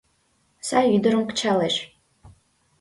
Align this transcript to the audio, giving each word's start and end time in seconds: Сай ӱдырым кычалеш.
Сай 0.67 0.85
ӱдырым 0.95 1.23
кычалеш. 1.29 1.75